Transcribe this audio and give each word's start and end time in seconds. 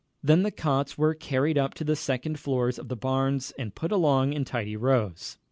Then 0.23 0.41
the 0.41 0.49
cots 0.49 0.97
were 0.97 1.13
carried 1.13 1.59
up 1.59 1.75
to 1.75 1.83
the 1.83 1.95
second 1.95 2.39
floors 2.39 2.79
of 2.79 2.87
the 2.89 2.95
barns 2.95 3.53
and 3.59 3.75
put 3.75 3.91
along 3.91 4.33
in 4.33 4.43
tidy 4.45 4.75
rows. 4.75 5.37